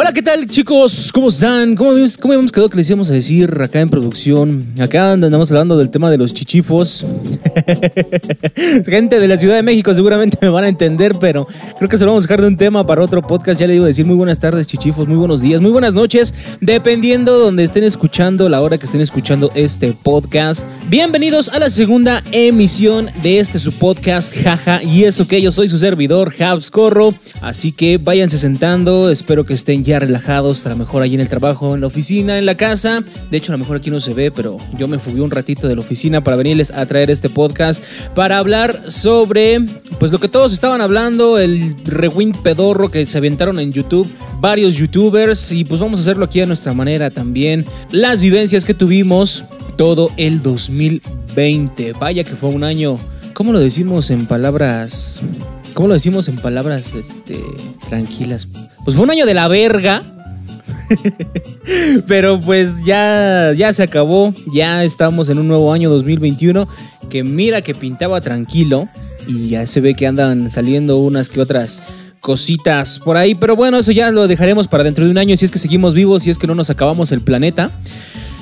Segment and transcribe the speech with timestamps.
[0.00, 1.10] Hola, ¿qué tal chicos?
[1.12, 1.74] ¿Cómo están?
[1.74, 1.90] ¿Cómo,
[2.20, 4.64] cómo habíamos quedado que les íbamos a decir acá en producción?
[4.78, 7.04] Acá andamos hablando del tema de los chichifos.
[8.86, 11.48] Gente de la Ciudad de México seguramente me van a entender, pero
[11.78, 13.58] creo que se lo vamos a dejar de un tema para otro podcast.
[13.58, 17.36] Ya le digo decir muy buenas tardes chichifos, muy buenos días, muy buenas noches, dependiendo
[17.36, 20.64] donde estén escuchando, la hora que estén escuchando este podcast.
[20.88, 25.68] Bienvenidos a la segunda emisión de este su podcast, jaja, y eso que yo soy
[25.68, 27.14] su servidor, Habs Corro.
[27.40, 31.28] Así que váyanse sentando, espero que estén ya relajados, a lo mejor allí en el
[31.28, 33.02] trabajo, en la oficina, en la casa.
[33.30, 35.66] De hecho, a lo mejor aquí no se ve, pero yo me fui un ratito
[35.66, 37.82] de la oficina para venirles a traer este podcast
[38.14, 39.60] para hablar sobre,
[39.98, 44.08] pues lo que todos estaban hablando, el rewind pedorro que se aventaron en YouTube,
[44.40, 47.64] varios youtubers, y pues vamos a hacerlo aquí a nuestra manera también.
[47.90, 49.44] Las vivencias que tuvimos
[49.76, 51.94] todo el 2020.
[51.94, 52.98] Vaya que fue un año,
[53.32, 55.22] ¿cómo lo decimos en palabras?
[55.74, 57.40] ¿Cómo lo decimos en palabras este,
[57.88, 58.48] tranquilas?
[58.84, 60.02] Pues fue un año de la verga.
[62.06, 64.32] Pero pues ya, ya se acabó.
[64.52, 66.68] Ya estamos en un nuevo año 2021.
[67.10, 68.88] Que mira que pintaba tranquilo.
[69.26, 71.82] Y ya se ve que andan saliendo unas que otras
[72.20, 73.34] cositas por ahí.
[73.34, 75.36] Pero bueno, eso ya lo dejaremos para dentro de un año.
[75.36, 77.70] Si es que seguimos vivos, si es que no nos acabamos el planeta.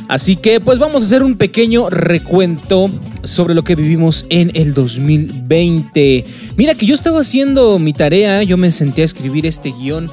[0.08, 2.88] Así que pues vamos a hacer un pequeño recuento
[3.26, 6.24] sobre lo que vivimos en el 2020.
[6.56, 10.10] Mira que yo estaba haciendo mi tarea, yo me senté a escribir este guion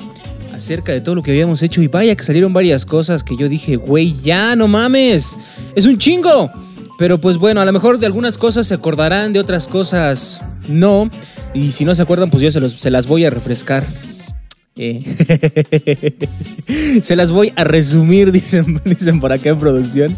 [0.54, 3.50] acerca de todo lo que habíamos hecho y vaya que salieron varias cosas que yo
[3.50, 5.38] dije, güey, ya no mames,
[5.76, 6.52] es un chingo.
[6.98, 11.10] Pero pues bueno, a lo mejor de algunas cosas se acordarán, de otras cosas no.
[11.54, 13.86] Y si no se acuerdan, pues yo se, los, se las voy a refrescar.
[17.04, 20.18] Se las voy a resumir, dicen, dicen por acá en producción.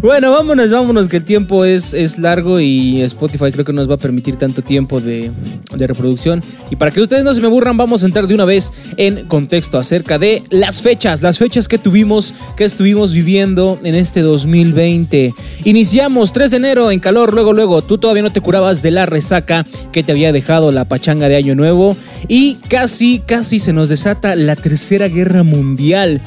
[0.00, 3.94] Bueno, vámonos, vámonos, que el tiempo es, es largo y Spotify creo que nos va
[3.94, 5.32] a permitir tanto tiempo de,
[5.76, 6.40] de, reproducción.
[6.70, 9.26] Y para que ustedes no se me aburran, vamos a entrar de una vez en
[9.26, 15.34] contexto acerca de las fechas, las fechas que tuvimos, que estuvimos viviendo en este 2020.
[15.64, 19.06] Iniciamos 3 de enero en calor, luego, luego, tú todavía no te curabas de la
[19.06, 21.96] resaca que te había dejado la pachanga de Año Nuevo
[22.28, 26.20] y casi, casi se nos desata la tercera guerra mundial.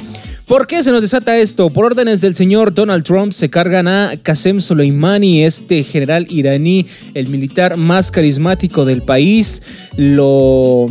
[0.48, 1.70] ¿Por qué se nos desata esto?
[1.70, 7.28] Por órdenes del señor Donald Trump se cargan a Qasem Soleimani, este general iraní, el
[7.28, 9.62] militar más carismático del país.
[9.98, 10.88] Lo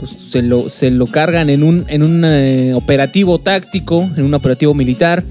[0.00, 4.34] pues, se, lo, se, lo, cargan en un, en un eh, operativo táctico, en un
[4.34, 5.22] operativo militar.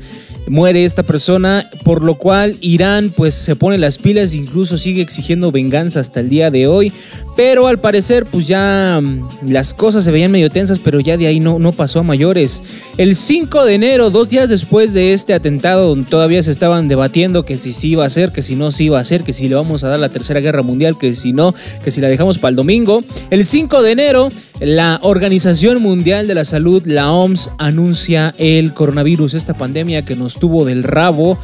[0.47, 5.51] Muere esta persona, por lo cual Irán pues se pone las pilas, incluso sigue exigiendo
[5.51, 6.93] venganza hasta el día de hoy.
[7.37, 11.27] Pero al parecer pues ya mm, las cosas se veían medio tensas, pero ya de
[11.27, 12.63] ahí no, no pasó a mayores.
[12.97, 17.59] El 5 de enero, dos días después de este atentado, todavía se estaban debatiendo que
[17.59, 19.53] si sí iba a ser, que si no sí iba a ser, que si le
[19.53, 21.53] vamos a dar la tercera guerra mundial, que si no,
[21.83, 23.03] que si la dejamos para el domingo.
[23.29, 29.35] El 5 de enero, la Organización Mundial de la Salud, la OMS, anuncia el coronavirus,
[29.35, 31.37] esta pandemia que nos tuvo del rabo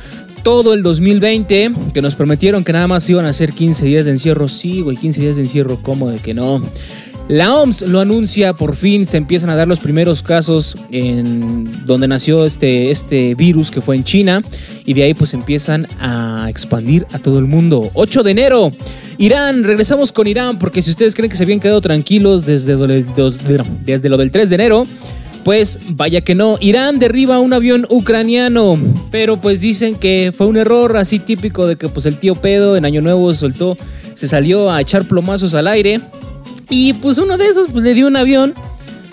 [0.43, 4.11] todo el 2020, que nos prometieron que nada más iban a ser 15 días de
[4.11, 4.47] encierro.
[4.47, 6.61] Sí, güey, 15 días de encierro, ¿cómo de que no?
[7.29, 12.05] La OMS lo anuncia, por fin se empiezan a dar los primeros casos en donde
[12.05, 14.43] nació este, este virus que fue en China
[14.85, 17.89] y de ahí pues empiezan a expandir a todo el mundo.
[17.93, 18.71] 8 de enero,
[19.17, 24.09] Irán, regresamos con Irán porque si ustedes creen que se habían quedado tranquilos desde, desde
[24.09, 24.85] lo del 3 de enero,
[25.43, 28.79] pues vaya que no, Irán derriba un avión ucraniano,
[29.11, 32.77] pero pues dicen que fue un error así típico de que pues el tío pedo
[32.77, 33.77] en Año Nuevo soltó,
[34.13, 35.99] se salió a echar plomazos al aire
[36.69, 38.53] y pues uno de esos pues le dio un avión,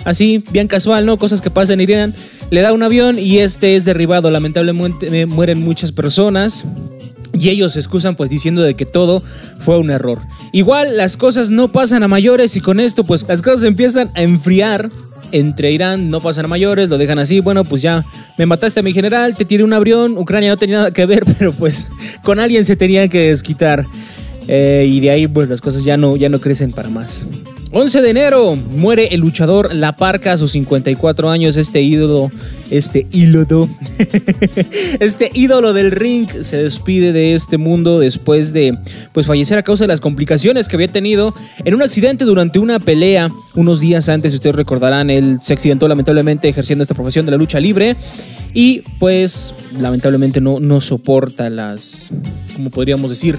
[0.04, 1.18] así bien casual, ¿no?
[1.18, 2.14] Cosas que pasan en Irán,
[2.50, 6.64] le da un avión y este es derribado, lamentablemente mueren muchas personas.
[7.32, 9.22] Y ellos se excusan pues diciendo de que todo
[9.60, 10.18] fue un error.
[10.52, 14.22] Igual las cosas no pasan a mayores y con esto pues las cosas empiezan a
[14.22, 14.90] enfriar
[15.32, 18.04] entre Irán, no pasan a mayores, lo dejan así, bueno, pues ya
[18.38, 21.24] me mataste a mi general, te tiré un avión, Ucrania no tenía nada que ver,
[21.38, 21.88] pero pues
[22.22, 23.86] con alguien se tenía que desquitar.
[24.48, 27.24] Eh, y de ahí pues las cosas ya no, ya no crecen para más.
[27.72, 31.56] 11 de enero muere el luchador La Parca a sus 54 años.
[31.56, 32.32] Este ídolo,
[32.68, 33.68] este ídolo,
[35.00, 38.76] este ídolo del ring se despide de este mundo después de
[39.12, 41.32] pues, fallecer a causa de las complicaciones que había tenido
[41.64, 44.34] en un accidente durante una pelea unos días antes.
[44.34, 47.96] Ustedes recordarán, él se accidentó lamentablemente ejerciendo esta profesión de la lucha libre
[48.52, 52.10] Y pues lamentablemente no, no soporta las,
[52.56, 53.38] ¿cómo podríamos decir?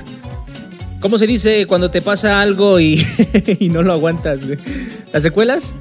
[1.01, 3.03] ¿Cómo se dice cuando te pasa algo y,
[3.71, 4.45] no lo aguantas?
[4.45, 4.59] Güey?
[5.11, 5.73] ¿Las secuelas?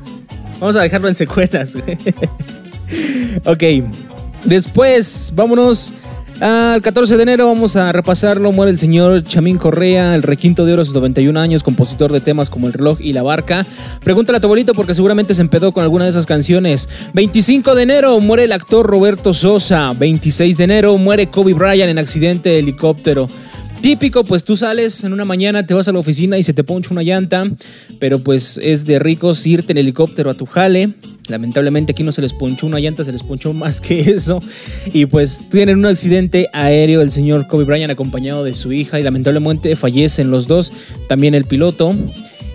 [0.58, 1.76] Vamos a dejarlo en secuelas.
[1.76, 1.98] Güey.
[3.44, 3.84] ok.
[4.44, 5.92] Después, vámonos
[6.40, 7.48] al 14 de enero.
[7.48, 8.50] Vamos a repasarlo.
[8.50, 12.48] Muere el señor Chamín Correa, el requinto de oro sus 91 años, compositor de temas
[12.48, 13.66] como El reloj y La barca.
[14.02, 16.88] Pregúntale a tu abuelito porque seguramente se empedó con alguna de esas canciones.
[17.12, 19.92] 25 de enero muere el actor Roberto Sosa.
[19.92, 23.28] 26 de enero muere Kobe Bryant en accidente de helicóptero.
[23.82, 26.64] Típico, pues tú sales en una mañana, te vas a la oficina y se te
[26.64, 27.50] poncha una llanta,
[27.98, 30.90] pero pues es de ricos irte en helicóptero a tu jale.
[31.28, 34.42] Lamentablemente aquí no se les ponchó una llanta, se les ponchó más que eso.
[34.92, 39.02] Y pues tienen un accidente aéreo el señor Kobe Bryant acompañado de su hija y
[39.02, 40.72] lamentablemente fallecen los dos,
[41.08, 41.94] también el piloto.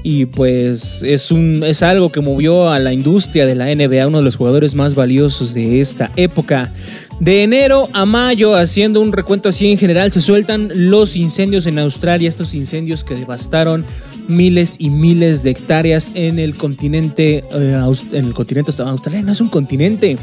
[0.07, 4.19] Y pues es, un, es algo que movió a la industria de la NBA, uno
[4.19, 6.71] de los jugadores más valiosos de esta época.
[7.19, 11.79] De enero a mayo, haciendo un recuento así en general, se sueltan los incendios en
[11.79, 13.83] Australia, estos incendios que devastaron
[14.27, 19.41] miles y miles de hectáreas en el continente, eh, en el continente australiano, no es
[19.41, 20.17] un continente,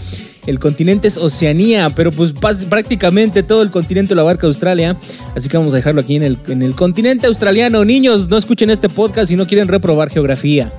[0.47, 2.33] el continente es Oceanía, pero pues
[2.69, 4.97] prácticamente todo el continente lo abarca Australia,
[5.37, 7.85] así que vamos a dejarlo aquí en el, en el continente australiano.
[7.85, 10.73] Niños, no escuchen este podcast si no quieren reprobar geografía.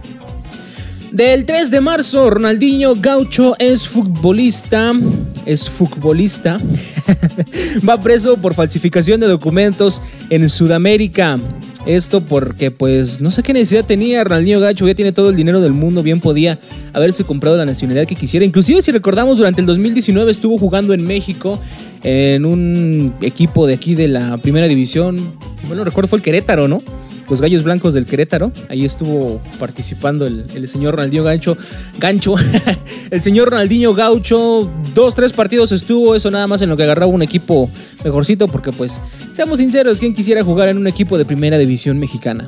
[1.13, 4.93] Del 3 de marzo, Ronaldinho Gaucho es futbolista.
[5.45, 6.59] Es futbolista.
[7.87, 10.01] Va preso por falsificación de documentos
[10.31, 11.37] en Sudamérica.
[11.85, 15.59] Esto porque, pues, no sé qué necesidad tenía Ronaldinho Gacho, ya tiene todo el dinero
[15.59, 16.57] del mundo, bien podía
[16.93, 18.45] haberse comprado la nacionalidad que quisiera.
[18.45, 21.59] Inclusive, si recordamos, durante el 2019 estuvo jugando en México
[22.03, 25.33] en un equipo de aquí de la primera división.
[25.55, 26.81] Si mal no recuerdo, fue el Querétaro, ¿no?
[27.29, 28.51] Los Gallos Blancos del Querétaro.
[28.69, 31.57] Ahí estuvo participando el, señor Ronaldinho Gancho.
[31.99, 32.35] Gancho.
[33.11, 34.69] el señor Ronaldinho Gaucho.
[34.93, 36.15] Dos, tres partidos estuvo.
[36.15, 37.69] Eso nada más en lo que agarraba un equipo
[38.03, 38.47] mejorcito.
[38.47, 42.47] Porque pues, seamos sinceros, ¿quién quisiera jugar en un equipo de primera división mexicana?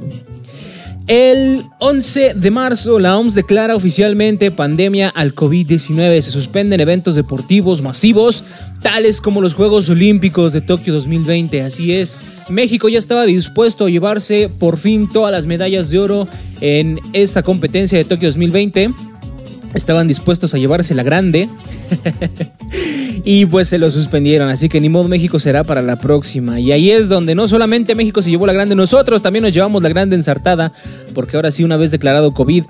[1.08, 6.20] El 11 de marzo, la OMS declara oficialmente pandemia al COVID-19.
[6.22, 8.44] Se suspenden eventos deportivos masivos,
[8.82, 11.62] tales como los Juegos Olímpicos de Tokio 2020.
[11.62, 12.20] Así es,
[12.50, 16.28] México ya estaba dispuesto a llevarse por fin todas las medallas de oro
[16.60, 18.96] en esta competencia de Tokio 2020.
[19.76, 21.50] Estaban dispuestos a llevarse la grande.
[23.26, 24.50] y pues se lo suspendieron.
[24.50, 26.60] Así que ni modo México será para la próxima.
[26.60, 29.84] Y ahí es donde no solamente México se llevó la grande, nosotros también nos llevamos
[29.84, 30.72] la grande ensartada.
[31.14, 32.64] Porque ahora sí, una vez declarado COVID,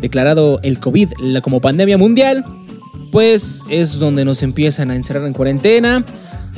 [0.00, 1.08] declarado el COVID
[1.42, 2.44] como pandemia mundial,
[3.10, 6.04] pues es donde nos empiezan a encerrar en cuarentena.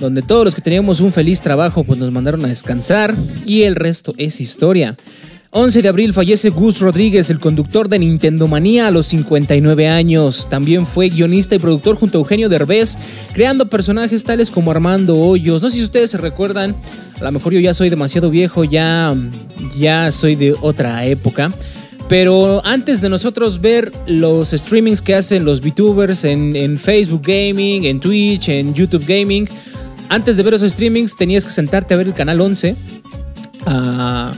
[0.00, 3.14] Donde todos los que teníamos un feliz trabajo pues nos mandaron a descansar
[3.46, 4.96] y el resto es historia.
[5.56, 10.48] 11 de abril fallece Gus Rodríguez, el conductor de Nintendo Manía a los 59 años.
[10.50, 12.98] También fue guionista y productor junto a Eugenio Derbez,
[13.32, 15.62] creando personajes tales como Armando Hoyos.
[15.62, 16.74] No sé si ustedes se recuerdan,
[17.20, 19.14] a lo mejor yo ya soy demasiado viejo, ya,
[19.78, 21.52] ya soy de otra época.
[22.08, 28.00] Pero antes de nosotros ver los streamings que hacen los VTubers en, Facebook Gaming, en
[28.00, 29.48] Twitch, en YouTube Gaming,
[30.08, 32.74] antes de ver esos streamings tenías que sentarte a ver el canal 11.
[33.66, 34.32] a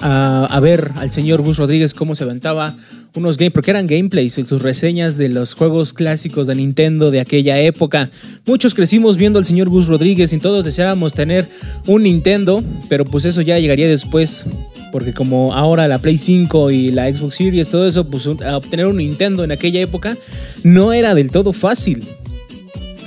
[0.00, 2.76] a, ver al señor Gus Rodríguez cómo se aventaba
[3.14, 7.58] unos gameplays, porque eran gameplays, sus reseñas de los juegos clásicos de Nintendo de aquella
[7.58, 8.10] época.
[8.46, 11.48] Muchos crecimos viendo al señor Gus Rodríguez y todos deseábamos tener
[11.86, 14.46] un Nintendo, pero pues eso ya llegaría después.
[14.90, 18.96] Porque como ahora la Play 5 y la Xbox Series, todo eso, pues obtener un
[18.96, 20.16] Nintendo en aquella época
[20.62, 22.08] no era del todo fácil.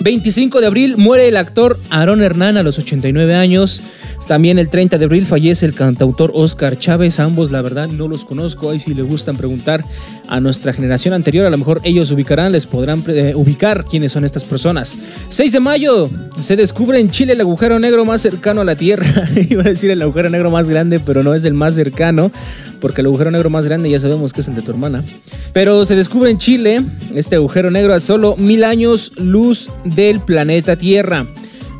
[0.03, 3.81] 25 de abril muere el actor Aaron Hernán a los 89 años.
[4.27, 7.19] También el 30 de abril fallece el cantautor Oscar Chávez.
[7.19, 8.69] Ambos, la verdad, no los conozco.
[8.69, 9.85] Ahí si le gustan preguntar
[10.31, 14.23] a nuestra generación anterior, a lo mejor ellos ubicarán, les podrán eh, ubicar quiénes son
[14.23, 14.97] estas personas.
[15.27, 16.09] 6 de mayo
[16.39, 19.05] se descubre en Chile el agujero negro más cercano a la Tierra.
[19.49, 22.31] Iba a decir el agujero negro más grande, pero no es el más cercano,
[22.79, 25.03] porque el agujero negro más grande ya sabemos que es el de tu hermana.
[25.51, 26.81] Pero se descubre en Chile
[27.13, 31.27] este agujero negro a solo mil años luz del planeta Tierra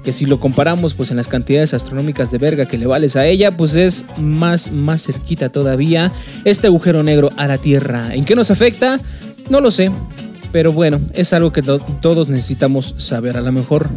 [0.03, 3.25] que si lo comparamos pues en las cantidades astronómicas de verga que le vales a
[3.25, 6.11] ella, pues es más, más cerquita todavía
[6.45, 8.13] este agujero negro a la Tierra.
[8.13, 8.99] ¿En qué nos afecta?
[9.49, 9.91] No lo sé,
[10.51, 13.37] pero bueno, es algo que todos necesitamos saber.
[13.37, 13.89] A lo mejor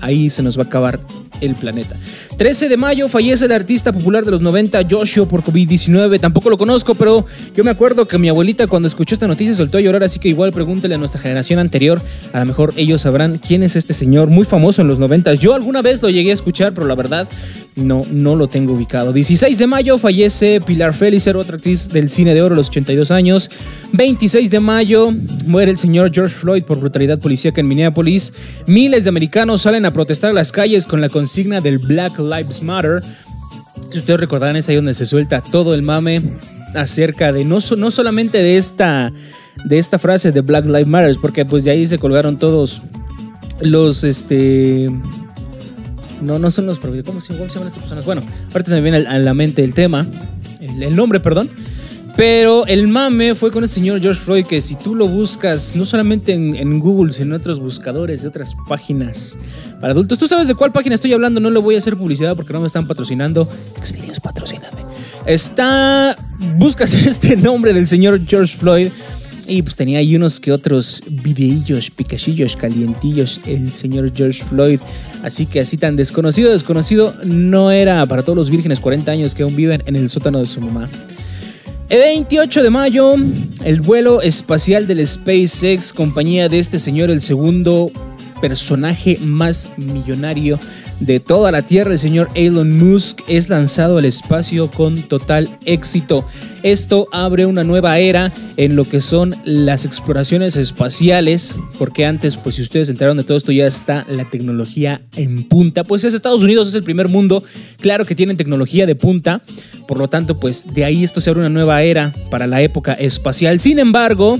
[0.00, 1.00] ahí se nos va a acabar
[1.40, 1.96] el planeta.
[2.36, 6.20] 13 de mayo fallece el artista popular de los 90, Joshua, por COVID-19.
[6.20, 9.78] Tampoco lo conozco, pero yo me acuerdo que mi abuelita cuando escuchó esta noticia soltó
[9.78, 12.00] a llorar, así que igual pregúntele a nuestra generación anterior.
[12.32, 15.34] A lo mejor ellos sabrán quién es este señor muy famoso en los 90.
[15.34, 17.28] Yo alguna vez lo llegué a escuchar, pero la verdad
[17.76, 19.12] no, no lo tengo ubicado.
[19.12, 23.10] 16 de mayo fallece Pilar Felicer, otra actriz del cine de oro a los 82
[23.10, 23.50] años.
[23.92, 25.12] 26 de mayo
[25.46, 28.32] muere el señor George Floyd por brutalidad policíaca en Minneapolis.
[28.66, 32.62] Miles de americanos salen a protestar a las calles con la consigna del Black Lives
[32.62, 33.02] Matter.
[33.90, 36.22] Si ustedes recordarán, es ahí donde se suelta todo el mame
[36.74, 39.12] acerca de no, no solamente de esta,
[39.64, 42.82] de esta frase de Black Lives Matter, porque pues de ahí se colgaron todos
[43.60, 44.88] los, este,
[46.20, 48.04] no, no son los ¿Cómo, ¿Cómo se llaman estas personas?
[48.04, 48.22] Bueno,
[48.52, 50.06] ahorita se me viene a la mente el tema,
[50.60, 51.50] el, nombre, perdón.
[52.16, 55.84] Pero el mame fue con el señor George Floyd, que si tú lo buscas, no
[55.84, 59.38] solamente en, Google, sino en otros buscadores de otras páginas
[59.80, 60.18] para adultos.
[60.18, 62.60] Tú sabes de cuál página estoy hablando, no le voy a hacer publicidad porque no
[62.60, 63.48] me están patrocinando.
[63.82, 64.82] Xvideos, patrocíname.
[65.24, 66.16] Está.
[66.56, 68.90] Buscas este nombre del señor George Floyd
[69.46, 74.80] y pues tenía ahí unos que otros videillos, picachillos, calientillos, el señor George Floyd.
[75.22, 79.42] Así que así tan desconocido, desconocido no era para todos los vírgenes 40 años que
[79.42, 80.88] aún viven en el sótano de su mamá.
[81.88, 83.14] El 28 de mayo,
[83.64, 87.90] el vuelo espacial del SpaceX, compañía de este señor, el segundo
[88.40, 90.58] personaje más millonario
[91.00, 96.26] de toda la Tierra, el señor Elon Musk es lanzado al espacio con total éxito.
[96.62, 102.56] Esto abre una nueva era en lo que son las exploraciones espaciales, porque antes, pues
[102.56, 105.84] si ustedes enteraron de todo esto, ya está la tecnología en punta.
[105.84, 107.42] Pues es Estados Unidos, es el primer mundo,
[107.80, 109.42] claro que tienen tecnología de punta,
[109.88, 112.92] por lo tanto, pues de ahí esto se abre una nueva era para la época
[112.92, 113.58] espacial.
[113.58, 114.38] Sin embargo,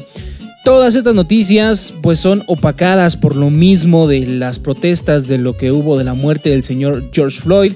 [0.64, 5.72] Todas estas noticias pues son opacadas por lo mismo de las protestas de lo que
[5.72, 7.72] hubo de la muerte del señor George Floyd,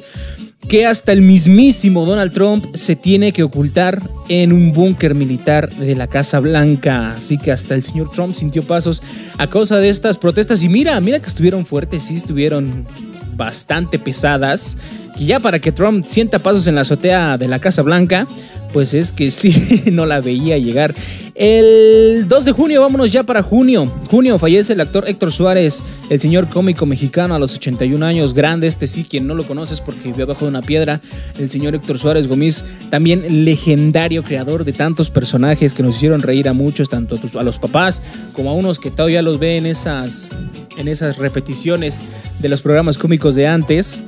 [0.69, 5.95] que hasta el mismísimo Donald Trump se tiene que ocultar en un búnker militar de
[5.95, 7.15] la Casa Blanca.
[7.17, 9.03] Así que hasta el señor Trump sintió pasos
[9.39, 10.63] a causa de estas protestas.
[10.63, 12.87] Y mira, mira que estuvieron fuertes, sí, estuvieron
[13.35, 14.79] bastante pesadas.
[15.19, 18.27] Y ya para que Trump sienta pasos en la azotea de la Casa Blanca,
[18.75, 20.97] pues es que sí, no la veía llegar.
[21.37, 23.91] El 2 de junio, vámonos ya para junio.
[24.11, 28.67] Junio fallece el actor Héctor Suárez, el señor cómico mexicano a los 81 años, grande
[28.67, 31.01] este sí, quien no lo conoces porque vive abajo de una piedra.
[31.39, 36.49] El señor Héctor Suárez Gómez, también legendario creador de tantos personajes que nos hicieron reír
[36.49, 38.03] a muchos, tanto a los papás
[38.33, 40.31] como a unos que todavía los ve en esas,
[40.77, 42.03] en esas repeticiones
[42.41, 44.03] de los programas cómicos de antes.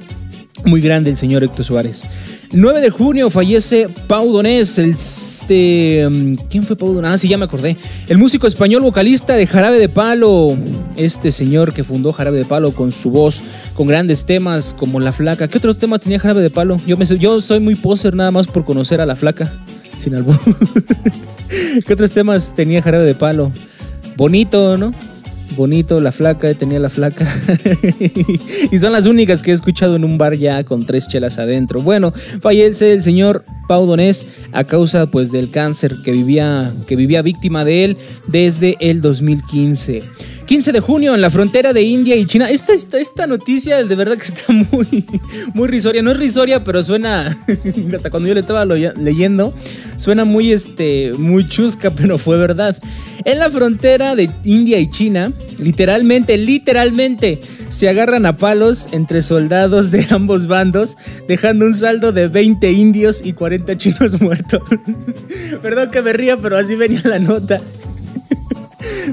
[0.67, 2.09] Muy grande el señor Héctor Suárez.
[2.51, 7.13] 9 de junio fallece Pau Donés, este, mm, ¿quién fue Pau Donés?
[7.13, 7.77] Ah, sí, ya me acordé.
[8.09, 10.57] El músico español vocalista de Jarabe de Palo,
[10.97, 13.45] este señor que fundó Jarabe de Palo con su voz,
[13.75, 15.47] con grandes temas como La Flaca.
[15.47, 16.81] ¿Qué otros temas tenía Jarabe de Palo?
[16.85, 19.53] Yo, me, yo soy muy poser nada más por conocer a La Flaca,
[19.99, 20.37] sin albur.
[21.87, 23.53] ¿Qué otros temas tenía Jarabe de Palo?
[24.17, 24.93] Bonito, ¿no?
[25.55, 27.27] Bonito, la flaca, tenía la flaca.
[28.71, 31.83] y son las únicas que he escuchado en un bar ya con tres chelas adentro.
[31.83, 37.23] Bueno, fallece el señor Pau Donés a causa pues del cáncer que vivía, que vivía
[37.23, 37.97] víctima de él
[38.29, 40.03] desde el 2015.
[40.47, 42.49] 15 de junio en la frontera de India y China.
[42.49, 45.05] Esta, esta, esta noticia de verdad que está muy,
[45.55, 46.03] muy risoria.
[46.03, 47.27] No es risoria, pero suena,
[47.95, 49.53] hasta cuando yo le estaba leyendo,
[49.97, 52.77] suena muy, este, muy chusca, pero fue verdad.
[53.25, 59.91] En la frontera de India y China, literalmente, literalmente, se agarran a palos entre soldados
[59.91, 64.61] de ambos bandos, dejando un saldo de 20 indios y 40 chinos muertos.
[65.61, 67.61] Perdón que me ría, pero así venía la nota.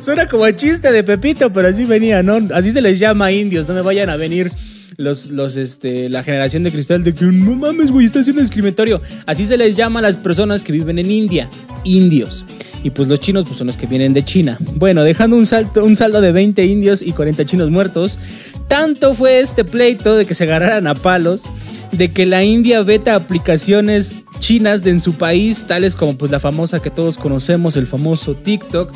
[0.02, 2.40] Suena como chiste de Pepito, pero así venía, ¿no?
[2.54, 4.52] Así se les llama indios, no me vayan a venir
[4.98, 9.02] los, los, este, la generación de cristal de que no mames, güey, está haciendo discriminatorio.
[9.26, 11.50] Así se les llama a las personas que viven en India,
[11.84, 12.46] indios.
[12.84, 14.58] Y pues los chinos pues son los que vienen de China.
[14.76, 18.20] Bueno, dejando un, salto, un saldo de 20 indios y 40 chinos muertos,
[18.68, 21.46] tanto fue este pleito de que se agarraran a palos,
[21.94, 26.40] de que la India veta aplicaciones chinas de en su país, tales como pues la
[26.40, 28.92] famosa que todos conocemos, el famoso TikTok,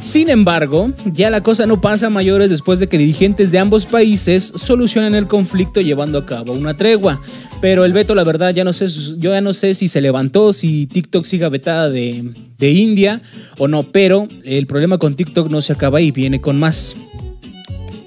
[0.00, 3.86] sin embargo, ya la cosa no pasa a mayores después de que dirigentes de ambos
[3.86, 7.20] países solucionen el conflicto llevando a cabo una tregua.
[7.60, 10.52] Pero el veto, la verdad, ya no sé, yo ya no sé si se levantó,
[10.52, 13.22] si TikTok siga vetada de, de India
[13.58, 16.96] o no, pero el problema con TikTok no se acaba y viene con más.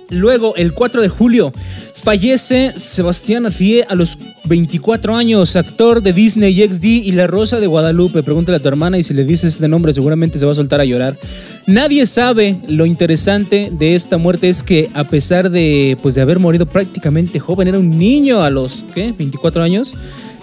[0.10, 1.52] Luego, el 4 de julio,
[1.96, 7.68] fallece Sebastián Acié a los 24 años, actor de Disney XD y La Rosa de
[7.68, 8.22] Guadalupe.
[8.22, 10.82] Pregúntale a tu hermana y si le dices este nombre seguramente se va a soltar
[10.82, 11.18] a llorar.
[11.66, 16.40] Nadie sabe lo interesante de esta muerte es que a pesar de, pues, de haber
[16.40, 19.14] morido prácticamente joven, era un niño a los, ¿qué?
[19.18, 19.96] 24 años.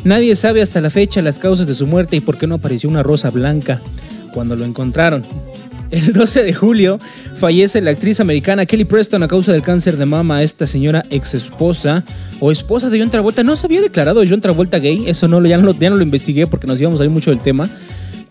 [0.05, 2.91] Nadie sabe hasta la fecha las causas de su muerte y por qué no apareció
[2.91, 3.81] una rosa blanca
[4.33, 5.25] cuando lo encontraron.
[5.93, 6.99] El 12 de julio
[7.35, 10.43] fallece la actriz americana Kelly Preston a causa del cáncer de mama.
[10.43, 12.03] Esta señora ex esposa
[12.41, 13.43] o esposa de John Travolta.
[13.43, 15.05] No se había declarado John Travolta gay.
[15.07, 17.31] Eso no, ya, no lo, ya no lo investigué porque nos íbamos a ir mucho
[17.31, 17.69] del tema.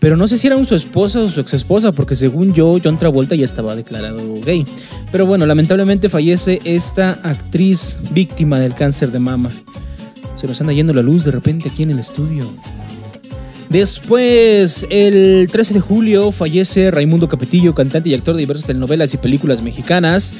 [0.00, 2.76] Pero no sé si era un su esposa o su ex esposa, porque según yo,
[2.82, 4.66] John Travolta ya estaba declarado gay.
[5.12, 9.52] Pero bueno, lamentablemente fallece esta actriz víctima del cáncer de mama.
[10.34, 12.50] Se nos anda yendo la luz de repente aquí en el estudio.
[13.68, 19.16] Después, el 13 de julio, fallece Raimundo Capetillo, cantante y actor de diversas telenovelas y
[19.16, 20.34] películas mexicanas.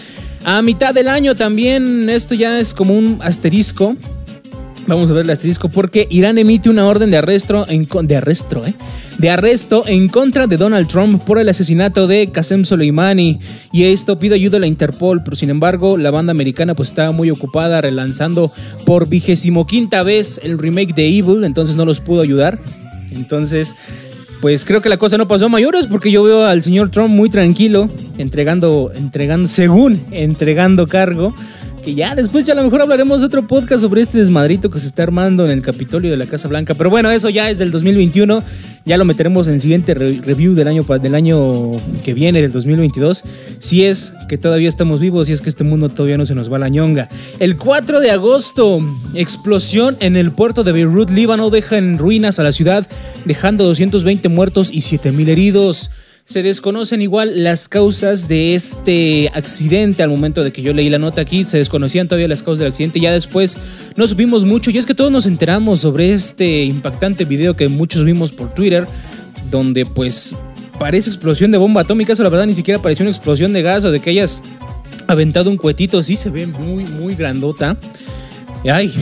[0.45, 3.97] A mitad del año también, esto ya es como un asterisco.
[4.89, 8.67] Vamos a ver el asterisco porque Irán emite una orden de arresto en, de arresto,
[8.67, 8.75] ¿eh?
[9.19, 13.39] de arresto en contra de Donald Trump por el asesinato de Qasem Soleimani
[13.73, 17.13] y esto pide ayuda a la Interpol, pero sin embargo la banda americana pues estaba
[17.13, 18.53] muy ocupada relanzando
[18.85, 22.59] por vigésimo quinta vez el remake de Evil, entonces no los pudo ayudar.
[23.15, 23.77] Entonces,
[24.41, 27.11] pues creo que la cosa no pasó a mayores porque yo veo al señor Trump
[27.11, 27.89] muy tranquilo,
[28.19, 31.33] entregando, entregando, según entregando cargo.
[31.85, 34.87] Que ya después ya a lo mejor hablaremos otro podcast sobre este desmadrito que se
[34.87, 36.75] está armando en el Capitolio de la Casa Blanca.
[36.75, 38.43] Pero bueno, eso ya es del 2021.
[38.85, 43.23] Ya lo meteremos en el siguiente review del año, del año que viene, del 2022.
[43.61, 46.53] Si es que todavía estamos vivos, si es que este mundo todavía no se nos
[46.53, 47.09] va la ñonga.
[47.39, 48.81] El 4 de agosto,
[49.15, 52.87] explosión en el puerto de Beirut, Líbano, deja en ruinas a la ciudad,
[53.25, 55.91] dejando 220 muertos y 7000 heridos.
[56.25, 60.99] Se desconocen igual las causas de este accidente al momento de que yo leí la
[60.99, 61.45] nota aquí.
[61.45, 63.01] Se desconocían todavía las causas del accidente.
[63.01, 63.59] Ya después
[63.97, 64.71] no supimos mucho.
[64.71, 68.87] Y es que todos nos enteramos sobre este impactante video que muchos vimos por Twitter.
[69.51, 70.35] Donde pues
[70.79, 72.13] parece explosión de bomba atómica.
[72.13, 74.43] Eso la verdad ni siquiera pareció una explosión de gas o de que hayas
[75.09, 76.03] aventado un cuetito.
[76.03, 77.77] Sí se ve muy, muy grandota.
[78.71, 78.95] Ay,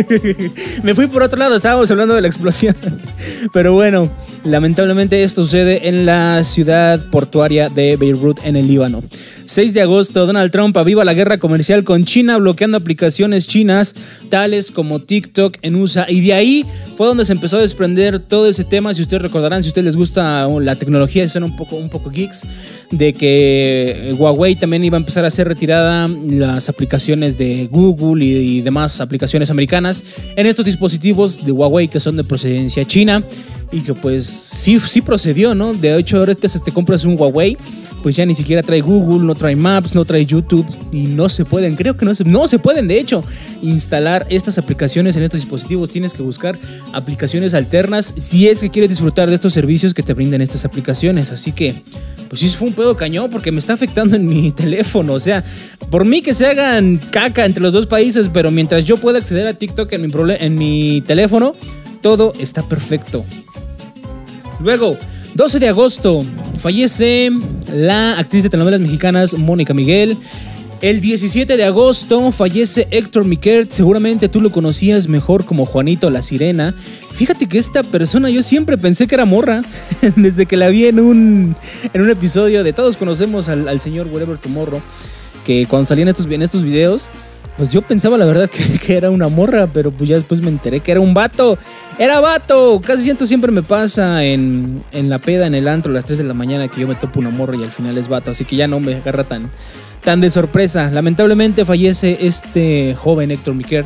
[0.84, 2.76] me fui por otro lado, estábamos hablando de la explosión.
[3.52, 4.08] Pero bueno,
[4.44, 9.02] lamentablemente esto sucede en la ciudad portuaria de Beirut, en el Líbano.
[9.48, 13.94] 6 de agosto, Donald Trump aviva la guerra comercial con China, bloqueando aplicaciones chinas
[14.28, 16.04] tales como TikTok en USA.
[16.06, 16.66] Y de ahí
[16.96, 18.92] fue donde se empezó a desprender todo ese tema.
[18.92, 22.42] Si ustedes recordarán, si ustedes les gusta la tecnología, son un poco, un poco geeks,
[22.90, 28.60] de que Huawei también iba a empezar a ser retirada las aplicaciones de Google y,
[28.60, 30.04] demás aplicaciones americanas
[30.36, 33.22] en estos dispositivos de Huawei que son de procedencia china
[33.70, 35.74] y que pues sí, sí procedió, ¿no?
[35.74, 37.56] De hecho, ahorita te compras un Huawei
[38.02, 41.44] pues ya ni siquiera trae Google, no trae Maps, no trae YouTube y no se
[41.44, 43.22] pueden, creo que no se, no se pueden de hecho
[43.62, 45.90] instalar estas aplicaciones en estos dispositivos.
[45.90, 46.58] Tienes que buscar
[46.92, 51.32] aplicaciones alternas si es que quieres disfrutar de estos servicios que te brindan estas aplicaciones.
[51.32, 51.82] Así que,
[52.28, 55.14] pues sí fue un pedo cañón porque me está afectando en mi teléfono.
[55.14, 55.44] O sea,
[55.90, 59.46] por mí que se hagan caca entre los dos países, pero mientras yo pueda acceder
[59.46, 61.54] a TikTok en mi, en mi teléfono,
[62.00, 63.24] todo está perfecto.
[64.60, 64.96] Luego,
[65.34, 66.24] 12 de agosto,
[66.58, 67.30] fallece
[67.72, 70.16] la actriz de telenovelas mexicanas Mónica Miguel.
[70.80, 76.22] El 17 de agosto fallece Héctor Miquert, seguramente tú lo conocías mejor como Juanito la
[76.22, 76.74] Sirena.
[77.12, 79.62] Fíjate que esta persona yo siempre pensé que era morra,
[80.16, 81.56] desde que la vi en un,
[81.92, 84.80] en un episodio de Todos conocemos al, señor Whatever Tomorrow,
[85.44, 87.10] que cuando salían estos, en estos videos
[87.58, 88.48] pues yo pensaba la verdad
[88.86, 91.58] que, era una morra, pero pues ya después me enteré que era un vato.
[91.98, 92.80] ¡Era vato!
[92.80, 96.24] Casi siento siempre me pasa en, la peda, en el antro, a las 3 de
[96.24, 98.30] la mañana, que yo me topo una morra y al final es vato.
[98.30, 99.50] Así que ya no me agarra tan,
[100.04, 100.88] tan de sorpresa.
[100.92, 103.84] Lamentablemente fallece este joven Héctor Miquel,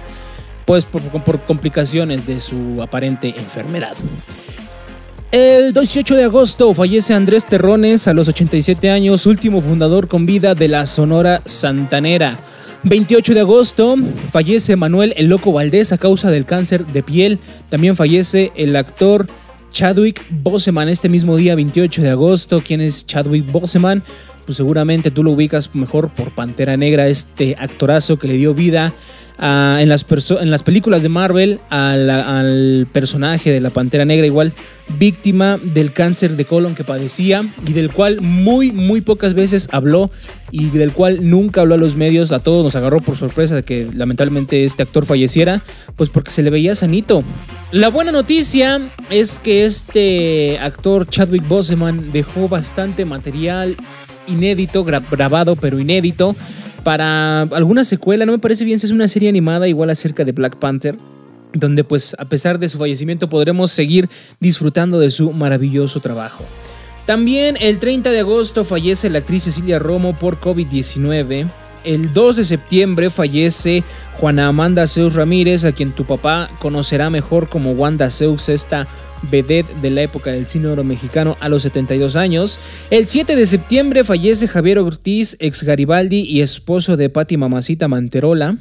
[0.67, 3.95] pues por, por complicaciones de su aparente enfermedad.
[5.33, 10.55] El 18 de agosto fallece Andrés Terrones a los 87 años, último fundador con vida
[10.55, 12.38] de la Sonora Santanera.
[12.83, 13.97] 28 de agosto
[14.31, 17.38] fallece Manuel El Loco Valdés a causa del cáncer de piel.
[17.71, 19.27] También fallece el actor
[19.71, 22.62] Chadwick Boseman este mismo día, 28 de agosto.
[22.62, 24.05] ¿Quién es Chadwick Boseman?
[24.45, 28.93] Pues seguramente tú lo ubicas mejor por Pantera Negra, este actorazo que le dio vida
[29.39, 30.07] en, las
[30.41, 34.53] en las películas de Marvel al personaje de la Pantera Negra, igual
[34.99, 40.11] víctima del cáncer de colon que padecía y del cual muy, muy pocas veces habló
[40.51, 42.31] y del cual nunca habló a los medios.
[42.31, 45.63] A todos nos agarró por sorpresa que lamentablemente este actor falleciera,
[45.97, 47.25] pues porque se le veía sanito.
[47.73, 53.77] La buena noticia es que este actor Chadwick Boseman dejó bastante material
[54.27, 56.35] inédito, grabado pero inédito
[56.83, 58.27] para alguna secuela.
[58.27, 60.97] No me parece bien si es una serie animada igual acerca de Black Panther
[61.55, 64.09] donde pues a pesar de su fallecimiento podremos seguir
[64.41, 66.45] disfrutando de su maravilloso trabajo.
[67.07, 71.49] También el 30 de agosto fallece la actriz Cecilia Romo por COVID-19.
[71.85, 73.83] el 2 de septiembre fallece
[74.23, 78.87] Juana Amanda Zeus Ramírez, a quien tu papá conocerá mejor como Wanda Zeus, esta
[79.33, 82.61] vedette de la época del cine oro mexicano a los 72 años.
[82.93, 88.59] El 7 de septiembre fallece Javier Ortiz, ex Garibaldi y esposo de Patti Mamacita Manterola.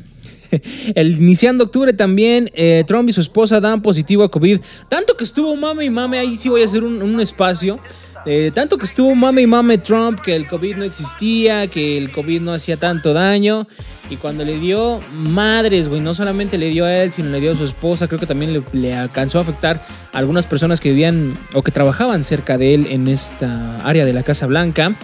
[0.95, 4.59] El iniciando octubre también, eh, Trump y su esposa dan positivo a COVID.
[4.89, 7.79] Tanto que estuvo mame y mame, ahí sí voy a hacer un, espacio.
[8.25, 12.11] Eh, tanto que estuvo mame y mame Trump que el COVID no existía, que el
[12.11, 13.67] COVID no hacía tanto daño.
[14.09, 17.53] Y cuando le dio madres, güey, no solamente le dio a él, sino le dio
[17.53, 20.89] a su esposa, creo que también le, le, alcanzó a afectar a algunas personas que
[20.89, 24.95] vivían o que trabajaban cerca de él en esta área de la Casa Blanca.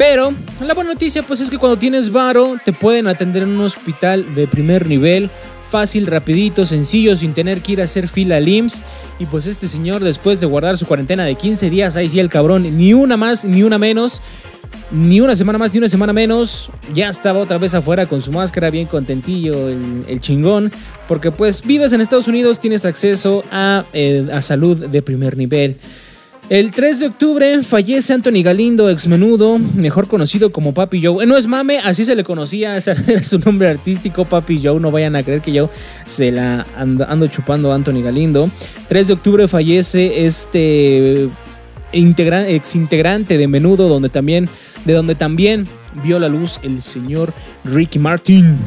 [0.00, 3.60] Pero la buena noticia pues es que cuando tienes varo te pueden atender en un
[3.60, 5.28] hospital de primer nivel,
[5.70, 8.82] fácil, rapidito, sencillo, sin tener que ir a hacer fila al IMSS.
[9.18, 12.28] Y pues este señor después de guardar su cuarentena de 15 días, ahí sí el
[12.28, 14.20] cabrón, ni una más, ni una menos,
[14.90, 18.32] ni una semana más, ni una semana menos, ya estaba otra vez afuera con su
[18.32, 20.72] máscara, bien contentillo, el, chingón,
[21.06, 25.76] porque pues vives en Estados Unidos, tienes acceso a, eh, a salud de primer nivel.
[26.50, 31.22] El 3 de octubre fallece Anthony Galindo, ex menudo, mejor conocido como Papi Joe.
[31.22, 34.80] Eh, no es mame, así se le conocía, ese era su nombre artístico, Papi Joe.
[34.80, 35.70] No vayan a creer que yo
[36.06, 38.50] se la ando, chupando a Anthony Galindo.
[38.88, 41.28] 3 de octubre fallece este
[41.92, 44.48] ex integrante de menudo, donde también,
[44.84, 45.68] de donde también
[46.02, 47.32] vio la luz el señor
[47.62, 48.58] Ricky Martin.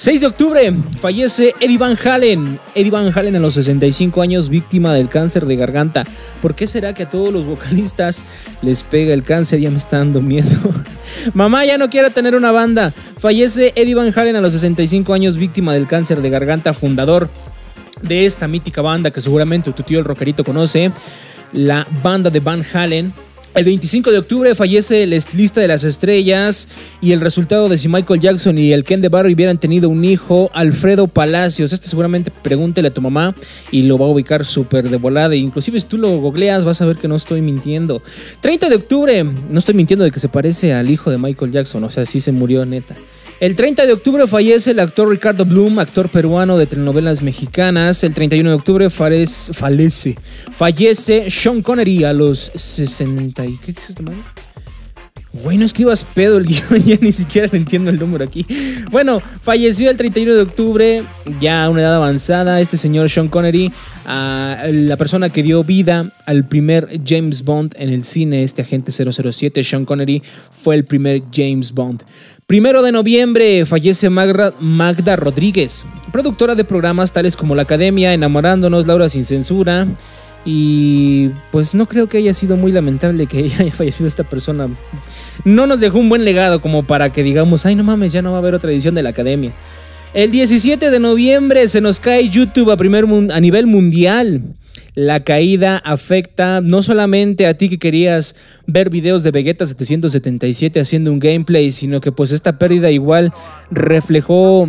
[0.00, 2.58] 6 de octubre fallece Eddie Van Halen.
[2.74, 6.04] Eddie Van Halen a los 65 años, víctima del cáncer de garganta.
[6.40, 8.24] ¿Por qué será que a todos los vocalistas
[8.62, 9.60] les pega el cáncer?
[9.60, 10.56] Ya me está dando miedo.
[11.34, 12.94] Mamá ya no quiere tener una banda.
[13.18, 17.28] Fallece Eddie Van Halen a los 65 años, víctima del cáncer de garganta, fundador
[18.00, 20.92] de esta mítica banda que seguramente tu tío el rockerito conoce.
[21.52, 23.12] La banda de Van Halen
[23.54, 26.68] el 25 de octubre fallece el estilista de las estrellas
[27.00, 30.04] y el resultado de si Michael Jackson y el Ken de Barry hubieran tenido un
[30.04, 31.72] hijo, Alfredo Palacios.
[31.72, 33.34] Este seguramente pregúntele a tu mamá
[33.72, 35.34] y lo va a ubicar súper de volada.
[35.34, 38.02] Inclusive si tú lo googleas vas a ver que no estoy mintiendo.
[38.40, 41.82] 30 de octubre, no estoy mintiendo de que se parece al hijo de Michael Jackson,
[41.82, 42.94] o sea, sí se murió neta.
[43.40, 48.04] El 30 de octubre fallece el actor Ricardo Bloom, actor peruano de telenovelas mexicanas.
[48.04, 50.14] El 31 de octubre fallece,
[50.50, 53.42] fallece Sean Connery a los 60.
[53.64, 53.96] ¿Qué dices,
[55.32, 58.44] Güey, no escribas pedo el guion, ya ni siquiera entiendo el número aquí.
[58.90, 61.02] Bueno, falleció el 31 de octubre,
[61.40, 63.72] ya a una edad avanzada, este señor Sean Connery,
[64.04, 69.62] la persona que dio vida al primer James Bond en el cine, este agente 007,
[69.62, 72.02] Sean Connery, fue el primer James Bond.
[72.50, 79.08] Primero de noviembre fallece Magda, Rodríguez, productora de programas tales como La Academia, Enamorándonos, Laura
[79.08, 79.86] sin Censura.
[80.44, 84.66] Y pues no creo que haya sido muy lamentable que haya fallecido esta persona.
[85.44, 88.32] No nos dejó un buen legado como para que digamos, ay no mames, ya no
[88.32, 89.52] va a haber otra edición de la Academia.
[90.12, 94.42] El 17 de noviembre se nos cae YouTube a, primer, a nivel mundial
[94.94, 101.12] la caída afecta no solamente a ti que querías ver videos de Vegeta 777 haciendo
[101.12, 103.32] un gameplay, sino que pues esta pérdida igual
[103.70, 104.68] reflejó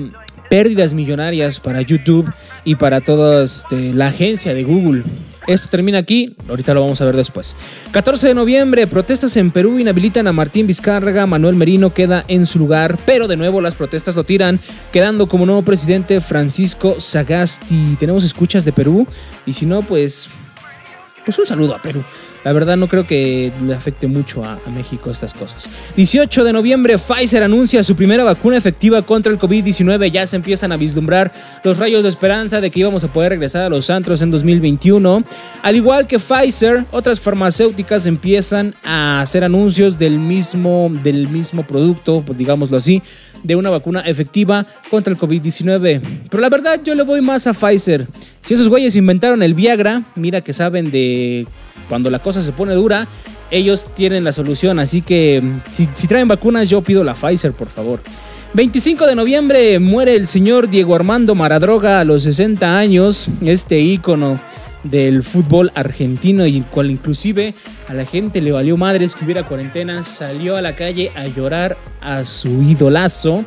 [0.49, 2.31] pérdidas millonarias para YouTube
[2.65, 5.03] y para toda este, la agencia de Google.
[5.47, 7.55] Esto termina aquí, ahorita lo vamos a ver después.
[7.91, 12.59] 14 de noviembre, protestas en Perú inhabilitan a Martín Vizcarra, Manuel Merino queda en su
[12.59, 14.59] lugar, pero de nuevo las protestas lo tiran,
[14.91, 17.95] quedando como nuevo presidente Francisco Sagasti.
[17.99, 19.07] Tenemos escuchas de Perú
[19.45, 20.29] y si no, pues,
[21.25, 22.03] pues un saludo a Perú.
[22.43, 25.69] La verdad no creo que le afecte mucho a, México estas cosas.
[25.95, 30.09] 18 de noviembre, Pfizer anuncia su primera vacuna efectiva contra el COVID-19.
[30.09, 31.31] Ya se empiezan a vislumbrar
[31.63, 35.23] los rayos de esperanza de que íbamos a poder regresar a los antros en 2021.
[35.61, 42.23] Al igual que Pfizer, otras farmacéuticas empiezan a hacer anuncios del mismo, del mismo producto,
[42.35, 43.03] digámoslo así,
[43.43, 46.01] de una vacuna efectiva contra el COVID-19.
[46.29, 48.07] Pero la verdad yo le voy más a Pfizer.
[48.41, 51.45] Si esos güeyes inventaron el Viagra, mira que saben de
[51.89, 53.07] cuando la cosa se pone dura,
[53.51, 54.79] ellos tienen la solución.
[54.79, 58.01] Así que si, traen vacunas, yo pido la Pfizer, por favor.
[58.53, 64.39] 25 de noviembre muere el señor Diego Armando Maradroga a los 60 años, este ícono
[64.83, 67.53] del fútbol argentino y cual inclusive
[67.87, 71.77] a la gente le valió madres que hubiera cuarentena, salió a la calle a llorar
[72.01, 73.45] a su idolazo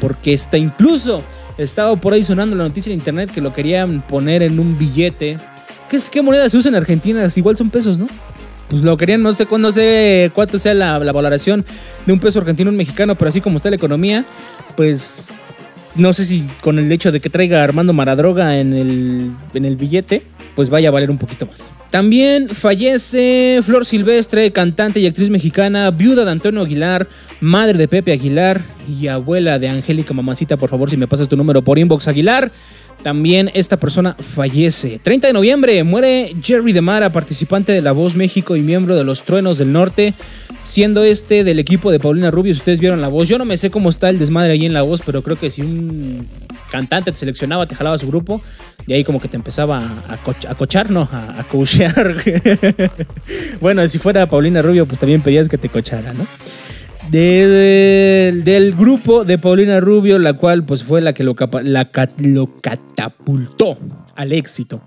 [0.00, 1.22] porque está incluso
[1.56, 5.38] estaba por ahí sonando la noticia en internet que lo querían poner en un billete
[6.10, 7.28] ¿Qué, moneda se usa en Argentina?
[7.34, 8.06] Igual son pesos, ¿no?
[8.68, 11.64] Pues lo querían, no sé, no sé cuánto sea la, valoración
[12.06, 14.24] de un peso argentino un mexicano, pero así como está la economía,
[14.76, 15.28] pues
[15.94, 19.76] no sé si con el hecho de que traiga Armando Maradroga en el, en el
[19.76, 20.24] billete,
[20.56, 21.72] pues vaya a valer un poquito más.
[21.90, 27.08] También fallece Flor Silvestre, cantante y actriz mexicana, viuda de Antonio Aguilar,
[27.40, 30.56] madre de Pepe Aguilar y abuela de Angélica Mamacita.
[30.56, 32.50] Por favor, si me pasas tu número por inbox Aguilar.
[33.02, 34.98] También esta persona fallece.
[35.02, 39.24] 30 de noviembre muere Jerry DeMara, participante de La Voz México y miembro de los
[39.24, 40.14] Truenos del Norte,
[40.62, 42.54] siendo este del equipo de Paulina Rubio.
[42.54, 44.72] Si ustedes vieron La Voz, yo no me sé cómo está el desmadre ahí en
[44.72, 46.26] La Voz, pero creo que si un
[46.70, 48.40] cantante te seleccionaba, te jalaba su grupo,
[48.86, 51.08] de ahí como que te empezaba a, cochar, ¿no?
[51.12, 52.16] A, a coachear.
[53.60, 56.26] bueno, si fuera Paulina Rubio, pues también pedías que te cochara, ¿no?
[57.10, 63.78] Del grupo de Paulina Rubio, la cual pues fue la que lo, la, lo catapultó
[64.16, 64.80] al éxito.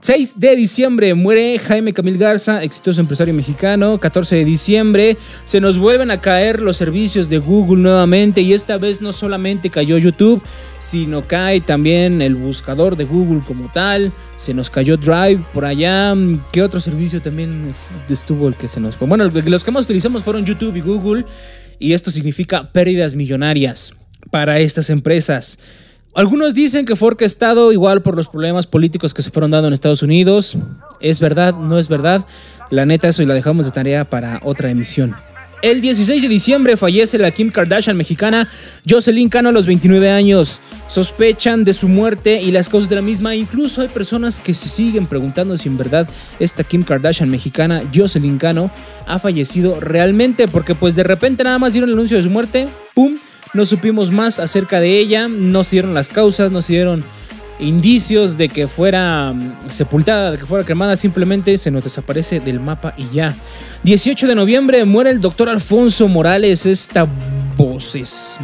[0.00, 3.98] 6 de diciembre muere Jaime Camil Garza, exitoso empresario mexicano.
[3.98, 8.78] 14 de diciembre se nos vuelven a caer los servicios de Google nuevamente y esta
[8.78, 10.40] vez no solamente cayó YouTube,
[10.78, 14.12] sino cae también el buscador de Google como tal.
[14.36, 16.14] Se nos cayó Drive por allá.
[16.52, 17.74] ¿Qué otro servicio también
[18.08, 18.96] estuvo el que se nos?
[19.00, 21.24] Bueno, los que más utilizamos fueron YouTube y Google
[21.80, 23.94] y esto significa pérdidas millonarias
[24.30, 25.58] para estas empresas.
[26.18, 29.72] Algunos dicen que fue orquestado igual por los problemas políticos que se fueron dando en
[29.72, 30.56] Estados Unidos.
[30.98, 31.54] ¿Es verdad?
[31.54, 32.26] ¿No es verdad?
[32.70, 35.14] La neta, eso y la dejamos de tarea para otra emisión.
[35.62, 38.48] El 16 de diciembre fallece la Kim Kardashian mexicana
[38.84, 40.60] Jocelyn Cano a los 29 años.
[40.88, 43.36] Sospechan de su muerte y las causas de la misma.
[43.36, 48.38] Incluso hay personas que se siguen preguntando si en verdad esta Kim Kardashian mexicana Jocelyn
[48.38, 48.72] Cano
[49.06, 50.48] ha fallecido realmente.
[50.48, 52.66] Porque pues de repente nada más dieron el anuncio de su muerte.
[52.92, 53.18] ¡Pum!
[53.54, 57.04] No supimos más acerca de ella, no se dieron las causas, no se dieron
[57.60, 62.60] indicios de que fuera mm, sepultada, de que fuera cremada, simplemente se nos desaparece del
[62.60, 63.34] mapa y ya.
[63.82, 67.06] 18 de noviembre muere el doctor Alfonso Morales, esta
[67.56, 68.38] voz es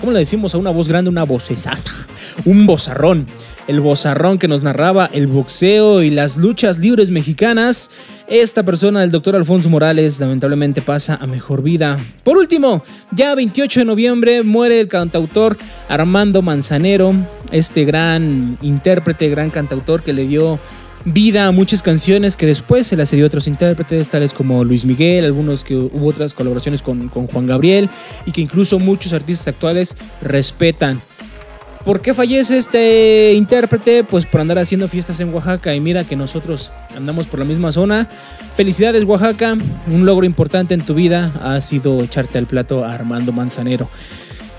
[0.00, 1.10] ¿cómo le decimos a una voz grande?
[1.10, 2.06] Una vocesaza,
[2.44, 3.26] un bozarrón
[3.68, 7.90] el bozarrón que nos narraba el boxeo y las luchas libres mexicanas.
[8.26, 11.96] Esta persona, el doctor Alfonso Morales, lamentablemente pasa a mejor vida.
[12.24, 15.56] Por último, ya 28 de noviembre muere el cantautor
[15.88, 17.14] Armando Manzanero,
[17.52, 20.58] este gran intérprete, gran cantautor que le dio
[21.04, 24.84] vida a muchas canciones que después se las dio a otros intérpretes, tales como Luis
[24.84, 27.88] Miguel, algunos que hubo otras colaboraciones con, con Juan Gabriel
[28.26, 31.00] y que incluso muchos artistas actuales respetan.
[31.86, 34.02] ¿Por qué fallece este intérprete?
[34.02, 37.70] Pues por andar haciendo fiestas en Oaxaca y mira que nosotros andamos por la misma
[37.70, 38.08] zona.
[38.56, 43.30] Felicidades Oaxaca, un logro importante en tu vida ha sido echarte al plato a Armando
[43.30, 43.88] Manzanero.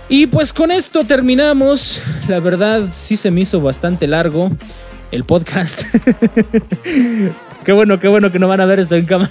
[0.08, 2.02] Y pues con esto terminamos.
[2.30, 4.50] La verdad sí se me hizo bastante largo
[5.12, 5.84] el podcast.
[7.68, 9.30] Qué bueno, qué bueno que no van a ver esto en cámara.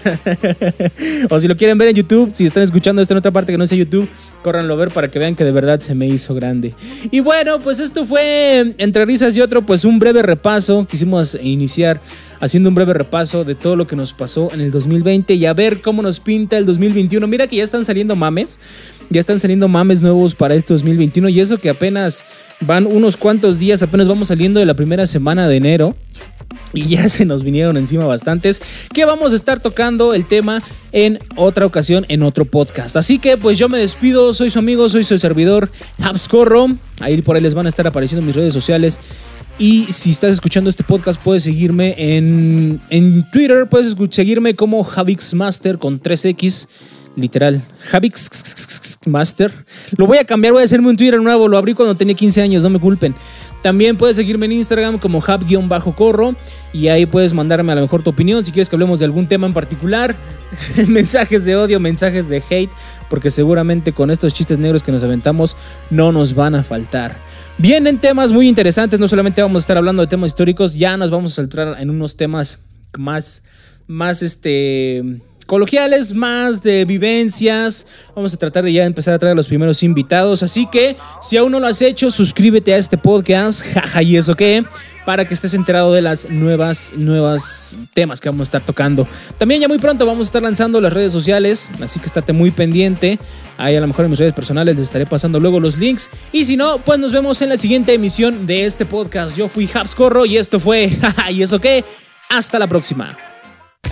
[1.31, 3.57] o si lo quieren ver en YouTube, si están escuchando esto en otra parte que
[3.57, 4.11] no sea YouTube,
[4.43, 6.75] córranlo a ver para que vean que de verdad se me hizo grande.
[7.11, 10.87] Y bueno, pues esto fue entre risas y otro, pues un breve repaso.
[10.87, 12.03] Quisimos iniciar
[12.41, 15.55] haciendo un breve repaso de todo lo que nos pasó en el 2020 y a
[15.55, 17.27] ver cómo nos pinta el 2021.
[17.27, 18.61] Mira que ya están saliendo mames,
[19.11, 22.25] ya están saliendo mames nuevos para este 2021 y eso que apenas
[22.61, 25.97] van unos cuantos días, apenas vamos saliendo de la primera semana de enero.
[26.73, 28.61] Y ya se nos vinieron encima bastantes
[28.93, 32.97] que vamos a estar tocando el tema en otra ocasión, en otro podcast.
[32.97, 35.71] Así que pues yo me despido, soy su amigo, soy su servidor,
[36.03, 36.69] Habscorro.
[37.01, 39.01] Ahí por ahí les van a estar apareciendo mis redes sociales.
[39.59, 45.79] Y si estás escuchando este podcast, puedes seguirme en, en Twitter, puedes seguirme como Javixmaster
[45.79, 46.69] con 3X,
[47.17, 49.51] literal, Javixmaster.
[49.97, 52.43] Lo voy a cambiar, voy a hacerme un Twitter nuevo, lo abrí cuando tenía 15
[52.43, 53.15] años, no me culpen.
[53.63, 56.37] También puedes seguirme en Instagram como hub-corro
[56.75, 59.27] y ahí puedes mandarme a lo mejor tu opinión si quieres que hablemos de algún
[59.27, 60.15] tema en particular,
[60.89, 62.71] mensajes de odio, mensajes de hate,
[63.09, 65.57] porque seguramente con estos chistes negros que nos aventamos
[65.89, 67.26] no nos van a faltar.
[67.59, 71.11] Vienen temas muy interesantes, no solamente vamos a estar hablando de temas históricos, ya nos
[71.11, 72.61] vamos a centrar en unos temas
[72.99, 73.45] más,
[73.87, 77.87] más este coloquiales, más de vivencias.
[78.15, 80.43] Vamos a tratar de ya empezar a traer a los primeros invitados.
[80.43, 84.35] Así que si aún no lo has hecho, suscríbete a este podcast, jaja, y eso
[84.35, 84.65] qué,
[85.07, 89.07] para que estés enterado de las nuevas, nuevas temas que vamos a estar tocando.
[89.39, 92.51] También ya muy pronto vamos a estar lanzando las redes sociales, así que estate muy
[92.51, 93.19] pendiente.
[93.57, 96.11] Ahí a lo mejor en mis redes personales les estaré pasando luego los links.
[96.33, 99.37] Y si no, pues nos vemos en la siguiente emisión de este podcast.
[99.37, 100.91] Yo fui Habscorro y esto fue,
[101.31, 101.85] y eso qué.
[102.29, 103.17] Hasta la próxima.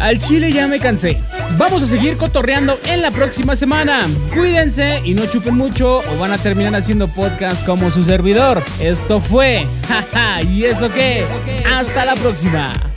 [0.00, 1.20] Al chile ya me cansé.
[1.58, 4.06] Vamos a seguir cotorreando en la próxima semana.
[4.32, 8.62] Cuídense y no chupen mucho o van a terminar haciendo podcast como su servidor.
[8.80, 9.66] Esto fue.
[10.50, 11.24] ¿Y eso qué?
[11.72, 12.93] Hasta la próxima.